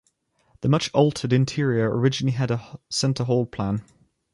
[0.61, 3.83] The much-altered interior originally had a centre hall plan.